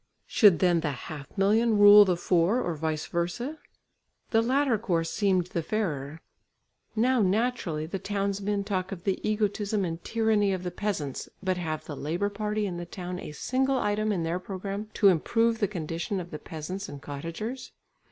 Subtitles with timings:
[0.25, 3.59] Should then the half million rule the four or vice versa?
[4.31, 6.21] The latter course seemed the fairer.
[6.95, 11.85] Now naturally the townsmen talk of the egotism and tyranny of the peasants, but have
[11.85, 15.67] the labour party in the town a single item in their programme to improve the
[15.67, 17.71] condition of the peasants and cottagers?